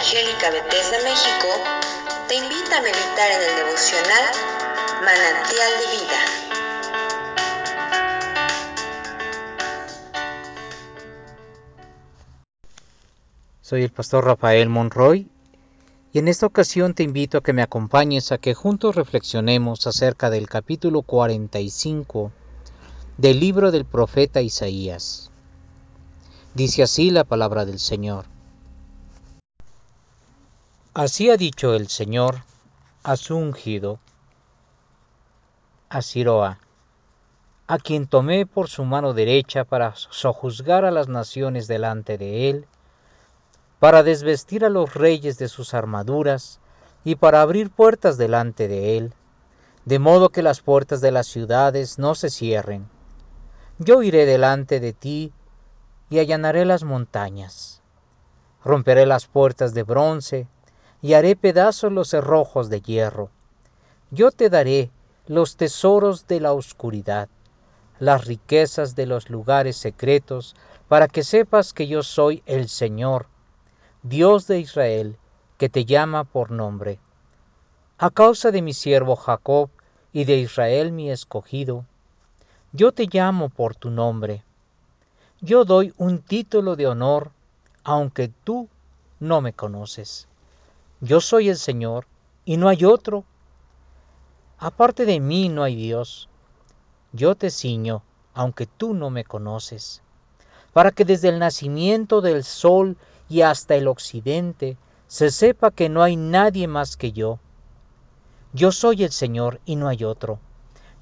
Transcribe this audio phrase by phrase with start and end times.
[0.00, 1.48] Evangélica Bethesda México
[2.26, 4.24] te invita a meditar en el devocional
[5.04, 6.20] Manantial de Vida.
[13.60, 15.28] Soy el pastor Rafael Monroy
[16.14, 20.30] y en esta ocasión te invito a que me acompañes a que juntos reflexionemos acerca
[20.30, 22.32] del capítulo 45
[23.18, 25.30] del libro del profeta Isaías.
[26.54, 28.39] Dice así la palabra del Señor.
[31.02, 32.42] Así ha dicho el Señor
[33.04, 34.00] a su ungido,
[35.88, 36.58] a Siroa,
[37.66, 42.66] a quien tomé por su mano derecha para sojuzgar a las naciones delante de él,
[43.78, 46.60] para desvestir a los reyes de sus armaduras
[47.02, 49.14] y para abrir puertas delante de él,
[49.86, 52.90] de modo que las puertas de las ciudades no se cierren.
[53.78, 55.32] Yo iré delante de ti
[56.10, 57.80] y allanaré las montañas.
[58.62, 60.46] Romperé las puertas de bronce
[61.02, 63.30] y haré pedazos los cerrojos de hierro.
[64.10, 64.90] Yo te daré
[65.26, 67.28] los tesoros de la oscuridad,
[67.98, 70.56] las riquezas de los lugares secretos,
[70.88, 73.26] para que sepas que yo soy el Señor,
[74.02, 75.16] Dios de Israel,
[75.58, 76.98] que te llama por nombre.
[77.98, 79.68] A causa de mi siervo Jacob
[80.12, 81.84] y de Israel mi escogido,
[82.72, 84.42] yo te llamo por tu nombre.
[85.40, 87.30] Yo doy un título de honor,
[87.84, 88.68] aunque tú
[89.18, 90.29] no me conoces.
[91.00, 92.06] Yo soy el Señor
[92.44, 93.24] y no hay otro.
[94.58, 96.28] Aparte de mí no hay Dios.
[97.12, 98.02] Yo te ciño,
[98.34, 100.02] aunque tú no me conoces,
[100.74, 102.98] para que desde el nacimiento del sol
[103.30, 107.38] y hasta el occidente se sepa que no hay nadie más que yo.
[108.52, 110.38] Yo soy el Señor y no hay otro.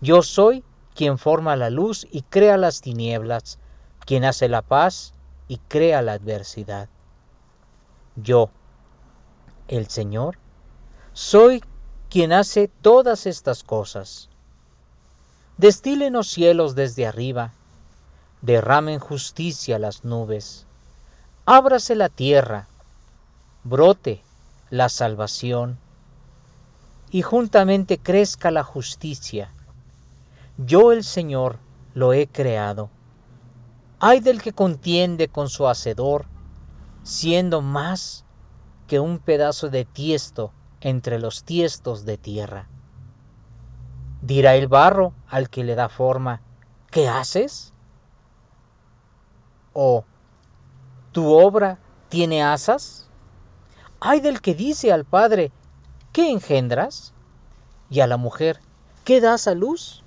[0.00, 0.62] Yo soy
[0.94, 3.58] quien forma la luz y crea las tinieblas,
[4.06, 5.12] quien hace la paz
[5.48, 6.88] y crea la adversidad.
[8.16, 8.50] Yo,
[9.68, 10.38] el Señor,
[11.12, 11.62] soy
[12.10, 14.28] quien hace todas estas cosas.
[15.58, 17.52] Destilen los cielos desde arriba,
[18.42, 20.66] derramen justicia las nubes,
[21.44, 22.68] ábrase la tierra,
[23.64, 24.22] brote
[24.70, 25.78] la salvación,
[27.10, 29.50] y juntamente crezca la justicia.
[30.58, 31.58] Yo el Señor
[31.94, 32.90] lo he creado.
[33.98, 36.26] Ay del que contiende con su hacedor,
[37.02, 38.24] siendo más
[38.88, 40.50] que un pedazo de tiesto
[40.80, 42.68] entre los tiestos de tierra.
[44.22, 46.40] Dirá el barro al que le da forma,
[46.90, 47.74] ¿qué haces?
[49.74, 50.04] ¿O
[51.12, 51.78] tu obra
[52.08, 53.10] tiene asas?
[54.00, 55.52] Ay del que dice al padre,
[56.12, 57.12] ¿qué engendras?
[57.90, 58.58] Y a la mujer,
[59.04, 60.02] ¿qué das a luz?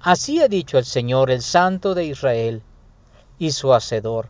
[0.00, 2.62] Así ha dicho el Señor, el Santo de Israel,
[3.38, 4.28] y su Hacedor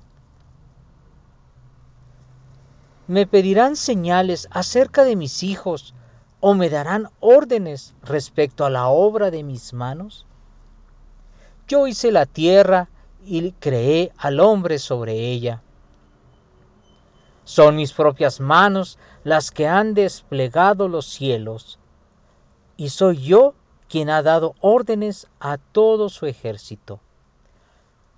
[3.07, 5.95] me pedirán señales acerca de mis hijos
[6.41, 10.27] o me darán órdenes respecto a la obra de mis manos?
[11.69, 12.89] Yo hice la tierra
[13.25, 15.63] y creé al hombre sobre ella.
[17.45, 21.79] Son mis propias manos las que han desplegado los cielos,
[22.77, 23.55] y soy yo
[23.89, 27.01] quien ha dado órdenes a todo su ejército.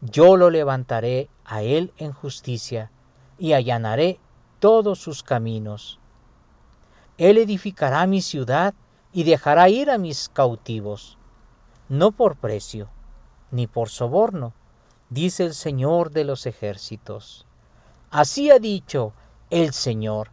[0.00, 2.90] Yo lo levantaré a él en justicia
[3.38, 4.18] y allanaré
[4.64, 5.98] todos sus caminos.
[7.18, 8.72] Él edificará mi ciudad
[9.12, 11.18] y dejará ir a mis cautivos,
[11.90, 12.88] no por precio,
[13.50, 14.54] ni por soborno,
[15.10, 17.44] dice el Señor de los ejércitos.
[18.10, 19.12] Así ha dicho
[19.50, 20.30] el Señor.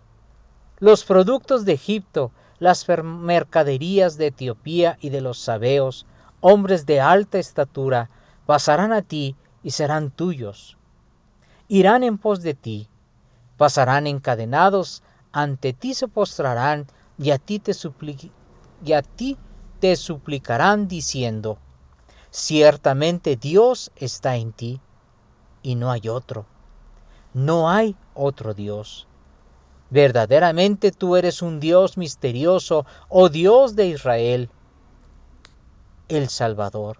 [0.79, 6.05] Los productos de Egipto, las mercaderías de Etiopía y de los sabeos,
[6.39, 8.09] hombres de alta estatura,
[8.45, 10.77] pasarán a ti y serán tuyos.
[11.67, 12.87] Irán en pos de ti,
[13.61, 16.87] pasarán encadenados, ante ti se postrarán
[17.19, 17.75] y a ti te,
[19.95, 21.59] suplicarán diciendo,
[22.31, 24.81] ciertamente Dios está en ti
[25.61, 26.47] y no hay otro.
[27.35, 29.07] No hay otro Dios.
[29.91, 34.49] Verdaderamente tú eres un Dios misterioso, oh Dios de Israel,
[36.07, 36.97] el Salvador.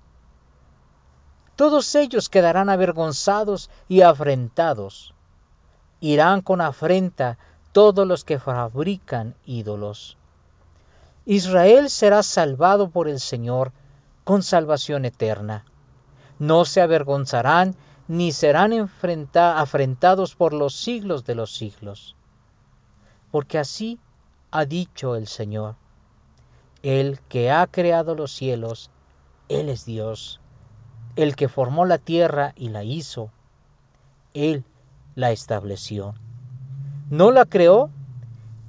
[1.55, 5.15] Todos ellos quedarán avergonzados y afrentados
[6.01, 7.37] irán con afrenta
[7.71, 10.17] todos los que fabrican ídolos.
[11.25, 13.71] Israel será salvado por el Señor
[14.23, 15.63] con salvación eterna.
[16.39, 17.75] No se avergonzarán
[18.07, 22.15] ni serán afrentados por los siglos de los siglos.
[23.29, 23.99] Porque así
[24.49, 25.75] ha dicho el Señor.
[26.81, 28.89] El que ha creado los cielos,
[29.47, 30.41] Él es Dios.
[31.15, 33.29] El que formó la tierra y la hizo,
[34.33, 34.65] Él
[35.15, 36.15] la estableció.
[37.09, 37.89] No la creó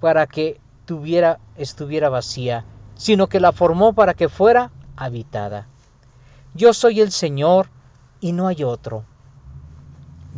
[0.01, 5.67] para que tuviera, estuviera vacía, sino que la formó para que fuera habitada.
[6.55, 7.69] Yo soy el Señor
[8.21, 9.05] y no hay otro.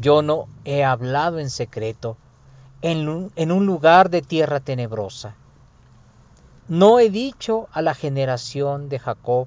[0.00, 2.16] Yo no he hablado en secreto,
[2.82, 5.34] en un, en un lugar de tierra tenebrosa.
[6.68, 9.46] No he dicho a la generación de Jacob,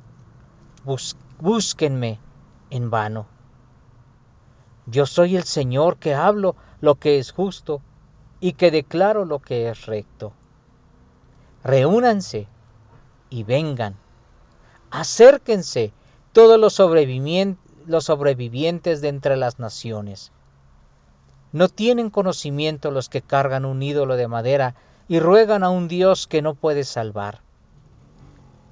[1.39, 2.19] búsquenme
[2.69, 3.25] en vano.
[4.88, 7.81] Yo soy el Señor que hablo lo que es justo
[8.39, 10.31] y que declaro lo que es recto.
[11.63, 12.48] Reúnanse
[13.30, 13.98] y vengan.
[14.89, 15.92] Acérquense
[16.31, 20.31] todos los sobrevivientes, de entre las naciones.
[21.51, 24.75] No tienen conocimiento los que cargan un ídolo de madera
[25.10, 27.42] y ruegan a un Dios que no puede salvar.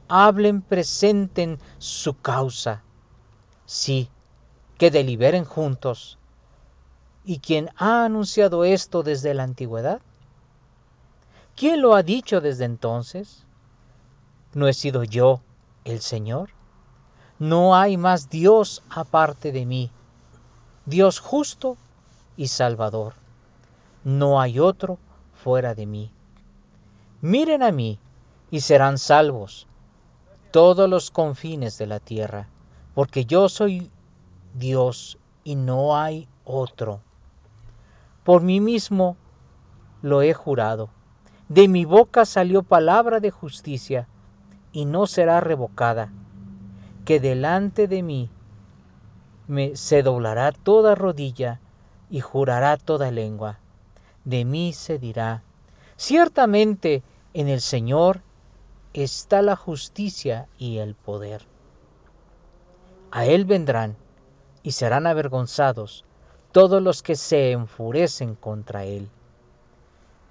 [0.08, 2.84] Hablen, presenten su causa.
[3.66, 4.10] Sí,
[4.78, 6.18] que deliberen juntos.
[7.24, 10.02] ¿Y quién ha anunciado esto desde la antigüedad?
[11.56, 13.46] ¿Quién lo ha dicho desde entonces?
[14.54, 15.42] ¿No he sido yo
[15.86, 16.50] el Señor?
[17.40, 19.92] No hay más Dios aparte de mí,
[20.86, 21.78] Dios justo
[22.38, 23.14] y salvador.
[24.04, 25.00] No hay otro
[25.34, 26.12] fuera de mí.
[27.22, 28.00] Miren a mí
[28.52, 29.68] y serán salvos
[30.52, 32.48] todos los confines de la tierra,
[32.94, 33.92] porque yo soy
[34.58, 37.02] Dios y no hay otro.
[38.24, 39.18] Por mí mismo
[40.02, 40.90] lo he jurado.
[41.50, 44.08] De mi boca salió palabra de justicia
[44.72, 46.12] y no será revocada,
[47.04, 48.30] que delante de mí
[49.48, 51.60] me se doblará toda rodilla
[52.10, 53.60] y jurará toda lengua.
[54.24, 55.44] De mí se dirá,
[55.98, 57.04] ciertamente
[57.34, 58.22] en el Señor
[58.94, 61.46] está la justicia y el poder.
[63.12, 63.98] A Él vendrán
[64.66, 66.06] y serán avergonzados
[66.52, 69.10] todos los que se enfurecen contra Él.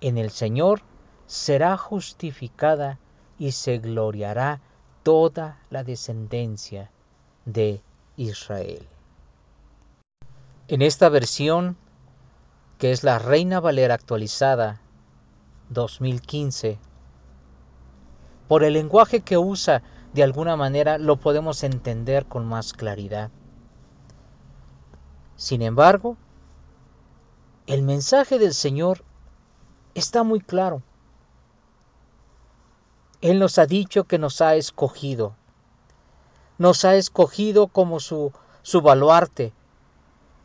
[0.00, 0.82] En el Señor
[1.28, 2.98] será justificada
[3.38, 4.60] y se gloriará
[5.04, 6.90] toda la descendencia
[7.44, 7.81] de
[8.16, 8.88] Israel.
[10.66, 11.76] En esta versión,
[12.78, 14.80] que es la Reina Valera actualizada
[15.69, 16.78] 2015,
[18.48, 23.30] por el lenguaje que usa, de alguna manera lo podemos entender con más claridad.
[25.36, 26.16] Sin embargo,
[27.66, 29.02] el mensaje del Señor
[29.94, 30.82] está muy claro.
[33.20, 35.34] Él nos ha dicho que nos ha escogido.
[36.58, 38.32] Nos ha escogido como su,
[38.62, 39.52] su baluarte,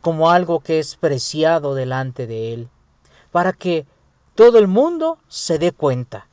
[0.02, 2.70] como algo que es preciado delante de Él,
[3.32, 3.86] para que
[4.34, 6.28] todo el mundo se dé cuenta.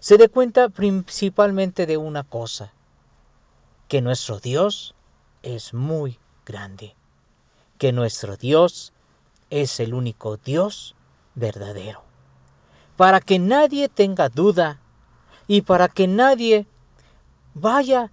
[0.00, 2.72] Se dé cuenta principalmente de una cosa,
[3.86, 4.94] que nuestro Dios
[5.42, 6.97] es muy grande
[7.78, 8.92] que nuestro Dios
[9.50, 10.94] es el único Dios
[11.34, 12.02] verdadero.
[12.96, 14.80] Para que nadie tenga duda
[15.46, 16.66] y para que nadie
[17.54, 18.10] vaya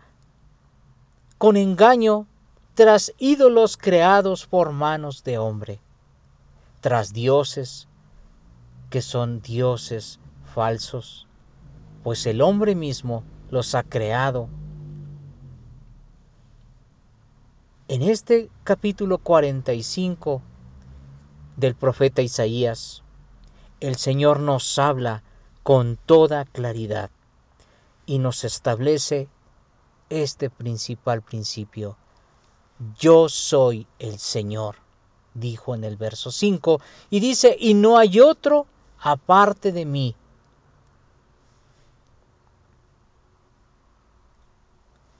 [1.37, 2.27] con engaño
[2.75, 5.79] tras ídolos creados por manos de hombre,
[6.81, 7.87] tras dioses
[8.89, 10.19] que son dioses
[10.53, 11.27] falsos,
[12.03, 14.47] pues el hombre mismo los ha creado
[17.87, 20.41] En este capítulo 45
[21.55, 23.03] del profeta Isaías,
[23.79, 25.21] el Señor nos habla
[25.61, 27.11] con toda claridad
[28.07, 29.27] y nos establece
[30.09, 31.95] este principal principio.
[32.97, 34.77] Yo soy el Señor,
[35.35, 38.65] dijo en el verso 5, y dice, y no hay otro
[38.99, 40.15] aparte de mí.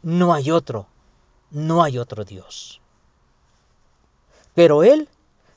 [0.01, 0.87] No hay otro
[1.51, 2.81] no hay otro Dios.
[4.53, 5.09] Pero Él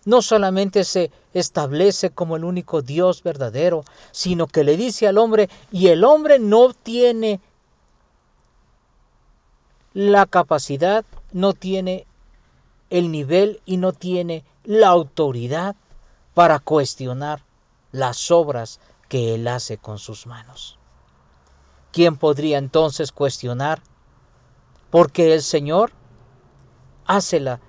[0.04, 5.48] no solamente se establece como el único Dios verdadero, sino que le dice al hombre,
[5.70, 7.40] y el hombre no tiene
[9.92, 12.06] la capacidad, no tiene
[12.90, 15.76] el nivel y no tiene la autoridad
[16.34, 17.42] para cuestionar
[17.92, 20.78] las obras que Él hace con sus manos.
[21.92, 23.82] ¿Quién podría entonces cuestionar
[24.90, 25.92] porque el Señor
[27.06, 27.60] hace la,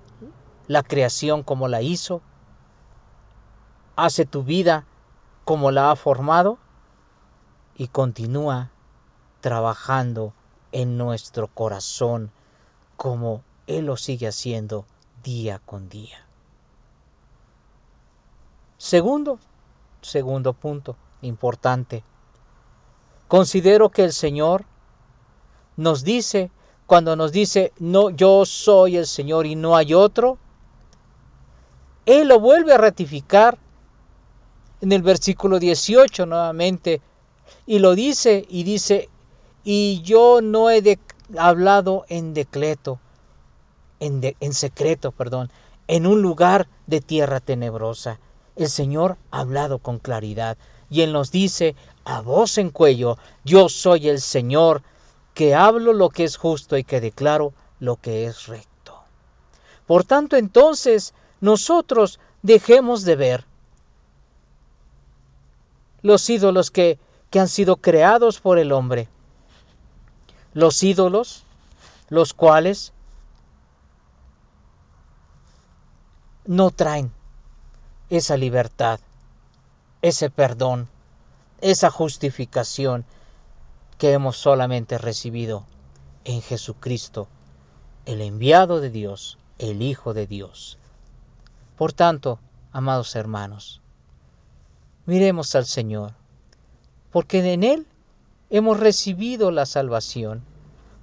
[0.68, 2.22] la creación como la hizo,
[3.96, 4.86] hace tu vida
[5.46, 6.58] como la ha formado
[7.76, 8.72] y continúa
[9.42, 10.34] trabajando
[10.72, 12.32] en nuestro corazón
[12.98, 14.86] como Él lo sigue haciendo
[15.24, 16.26] día con día.
[18.78, 19.40] Segundo,
[20.02, 22.04] segundo punto importante.
[23.28, 24.66] Considero que el Señor
[25.76, 26.52] nos dice
[26.89, 30.39] cuando nos dice, no, yo soy el Señor y no hay otro,
[32.08, 33.60] Él lo vuelve a ratificar
[34.81, 37.00] en el versículo 18 nuevamente,
[37.67, 39.08] y lo dice, y dice,
[39.63, 40.98] y yo no he
[41.38, 43.00] hablado en decreto,
[44.00, 45.51] en, en secreto, perdón,
[45.88, 48.19] en un lugar de tierra tenebrosa.
[48.55, 50.58] El Señor ha hablado con claridad
[50.89, 54.81] y Él nos dice a voz en cuello, yo soy el Señor
[55.39, 59.00] que hablo lo que es justo y que declaro lo que es recto.
[59.88, 63.46] Por tanto, entonces, nosotros dejemos de ver
[66.01, 69.08] los ídolos que, que han sido creados por el hombre.
[70.53, 71.46] Los ídolos,
[72.10, 72.91] los cuales
[76.48, 77.13] no traen
[78.10, 79.00] esa libertad,
[80.01, 80.89] ese perdón,
[81.62, 83.05] esa justificación
[84.00, 85.65] que hemos solamente recibido
[86.24, 87.27] en Jesucristo,
[88.06, 90.77] el enviado de Dios, el Hijo de Dios.
[91.77, 92.39] Por tanto,
[92.72, 93.82] amados hermanos,
[95.06, 96.13] miremos al Señor,
[97.12, 97.88] porque en Él
[98.50, 100.44] hemos recibido la salvación,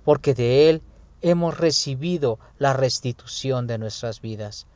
[0.03, 0.83] porque de Él
[1.21, 4.67] hemos recibido la restitución de nuestras vidas.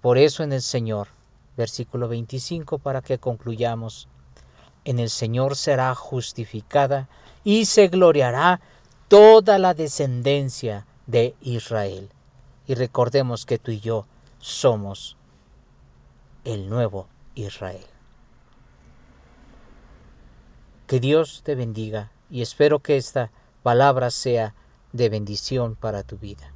[0.00, 1.08] Por eso en el Señor,
[1.56, 4.08] versículo 25 para que concluyamos,
[4.84, 7.08] en el Señor será justificada
[7.42, 8.60] y se gloriará
[9.08, 12.08] toda la descendencia de Israel.
[12.66, 14.06] Y recordemos que tú y yo
[14.38, 15.16] somos
[16.44, 17.84] el nuevo Israel.
[20.86, 23.30] Que Dios te bendiga y espero que esta
[23.62, 24.54] palabra sea
[24.92, 26.55] de bendición para tu vida.